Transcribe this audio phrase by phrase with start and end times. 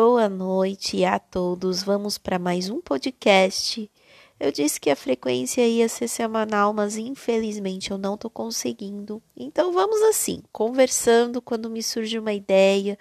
[0.00, 1.82] Boa noite a todos.
[1.82, 3.90] Vamos para mais um podcast.
[4.38, 9.20] Eu disse que a frequência ia ser semanal, mas infelizmente eu não estou conseguindo.
[9.36, 12.96] Então vamos assim, conversando quando me surge uma ideia,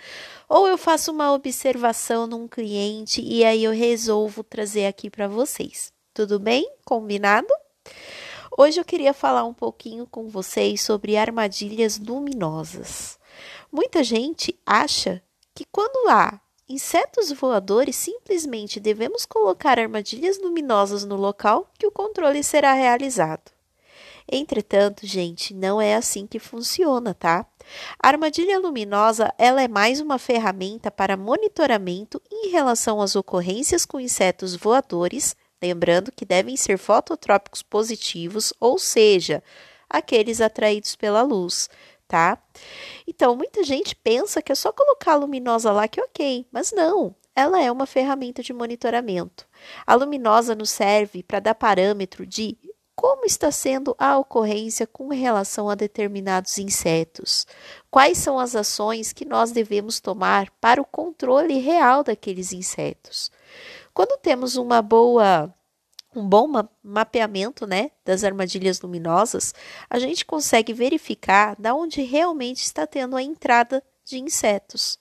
[0.50, 5.94] ou eu faço uma observação num cliente e aí eu resolvo trazer aqui para vocês.
[6.16, 6.68] Tudo bem?
[6.84, 7.54] Combinado?
[8.58, 13.20] Hoje eu queria falar um pouquinho com vocês sobre armadilhas luminosas.
[13.72, 15.22] Muita gente acha
[15.54, 22.44] que quando há insetos voadores, simplesmente devemos colocar armadilhas luminosas no local que o controle
[22.44, 23.52] será realizado.
[24.30, 27.46] Entretanto, gente, não é assim que funciona, tá?
[27.98, 34.00] A armadilha luminosa, ela é mais uma ferramenta para monitoramento em relação às ocorrências com
[34.00, 39.42] insetos voadores, lembrando que devem ser fototrópicos positivos, ou seja,
[39.90, 41.70] aqueles atraídos pela luz,
[42.08, 42.42] tá?
[43.08, 47.16] Então, muita gente pensa que é só colocar a luminosa lá que ok, mas não.
[47.36, 49.48] Ela é uma ferramenta de monitoramento.
[49.86, 52.58] A luminosa nos serve para dar parâmetro de
[52.96, 57.46] como está sendo a ocorrência com relação a determinados insetos.
[57.92, 63.32] Quais são as ações que nós devemos tomar para o controle real daqueles insetos?
[63.94, 65.54] Quando temos uma boa
[66.18, 69.54] um bom ma mapeamento né, das armadilhas luminosas,
[69.90, 74.98] a gente consegue verificar da onde realmente está tendo a entrada de insetos.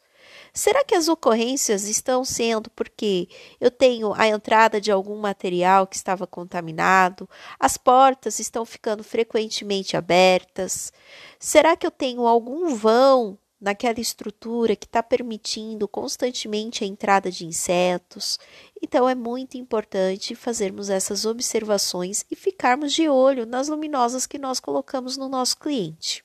[0.52, 3.28] Será que as ocorrências estão sendo porque
[3.60, 7.28] eu tenho a entrada de algum material que estava contaminado?
[7.58, 10.92] As portas estão ficando frequentemente abertas?
[11.38, 17.46] Será que eu tenho algum vão naquela estrutura que está permitindo constantemente a entrada de
[17.46, 18.38] insetos.
[18.82, 24.60] Então é muito importante fazermos essas observações e ficarmos de olho nas luminosas que nós
[24.60, 26.24] colocamos no nosso cliente.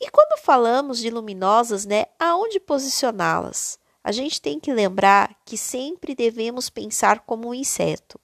[0.00, 3.78] E quando falamos de luminosas, né, aonde posicioná-las?
[4.02, 8.20] A gente tem que lembrar que sempre devemos pensar como um inseto.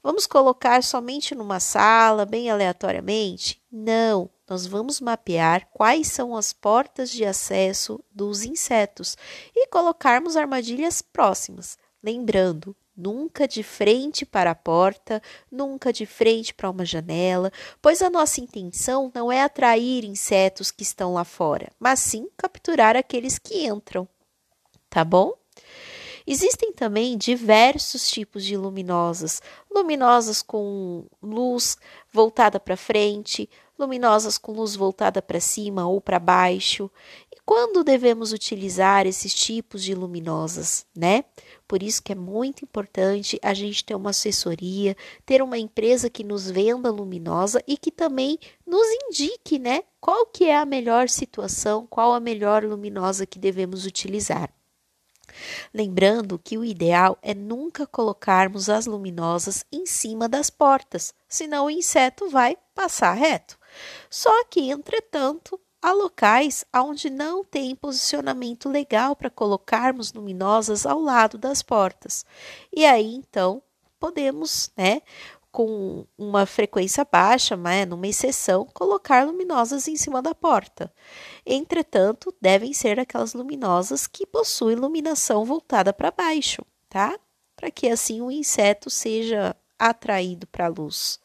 [0.00, 3.60] Vamos colocar somente numa sala, bem aleatoriamente?
[3.72, 9.16] Não, nós vamos mapear quais são as portas de acesso dos insetos
[9.54, 11.78] e colocarmos armadilhas próximas.
[12.02, 17.50] Lembrando, nunca de frente para a porta, nunca de frente para uma janela,
[17.80, 22.96] pois a nossa intenção não é atrair insetos que estão lá fora, mas sim capturar
[22.96, 24.06] aqueles que entram.
[24.88, 25.32] Tá bom?
[26.26, 31.76] Existem também diversos tipos de luminosas, luminosas com luz
[32.10, 33.48] voltada para frente,
[33.78, 36.90] luminosas com luz voltada para cima ou para baixo.
[37.30, 41.24] E quando devemos utilizar esses tipos de luminosas, né?
[41.68, 44.96] Por isso que é muito importante a gente ter uma assessoria,
[45.26, 50.44] ter uma empresa que nos venda luminosa e que também nos indique, né, qual que
[50.44, 54.50] é a melhor situação, qual a melhor luminosa que devemos utilizar.
[55.72, 61.70] Lembrando que o ideal é nunca colocarmos as luminosas em cima das portas, senão o
[61.70, 63.58] inseto vai passar reto.
[64.08, 71.36] Só que, entretanto, há locais onde não tem posicionamento legal para colocarmos luminosas ao lado
[71.36, 72.24] das portas.
[72.72, 73.62] E aí, então,
[74.00, 75.02] podemos, né,
[75.54, 80.92] com uma frequência baixa, né, numa exceção, colocar luminosas em cima da porta.
[81.46, 87.16] Entretanto, devem ser aquelas luminosas que possuem iluminação voltada para baixo, tá?
[87.54, 91.20] Para que assim o inseto seja atraído para a luz.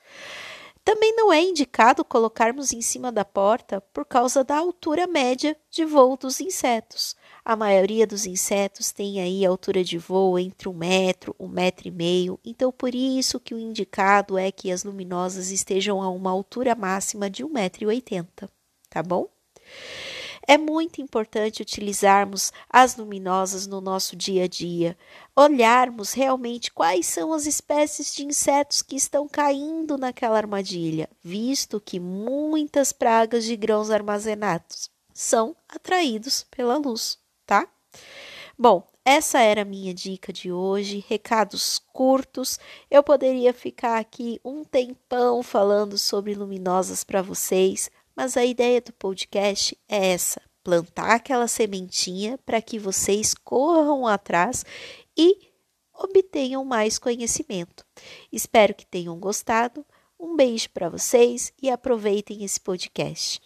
[0.90, 5.86] Também não é indicado colocarmos em cima da porta por causa da altura média de
[5.86, 7.16] voo dos insetos.
[7.46, 11.92] A maioria dos insetos tem aí altura de voo entre um metro, um metro e
[11.92, 16.74] meio, então por isso que o indicado é que as luminosas estejam a uma altura
[16.74, 18.50] máxima de um metro e oitenta,
[18.90, 19.28] tá bom?
[20.48, 24.98] É muito importante utilizarmos as luminosas no nosso dia a dia,
[25.36, 32.00] olharmos realmente quais são as espécies de insetos que estão caindo naquela armadilha, visto que
[32.00, 37.68] muitas pragas de grãos armazenados são atraídos pela luz, tá?
[38.58, 42.60] Bom, essa era a minha dica de hoje, recados curtos.
[42.92, 47.90] Eu poderia ficar aqui um tempão falando sobre luminosas para vocês,
[48.20, 54.66] mas a ideia do podcast é essa: plantar aquela sementinha para que vocês corram atrás
[55.18, 55.50] e
[55.94, 57.86] obtenham mais conhecimento.
[58.30, 59.86] Espero que tenham gostado.
[60.20, 63.40] Um beijo para vocês e aproveitem esse podcast.